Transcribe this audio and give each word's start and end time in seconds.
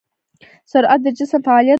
سرعت 0.71 0.99
د 1.03 1.07
جسم 1.17 1.41
فعالیت 1.45 1.45
بیانوي. 1.47 1.69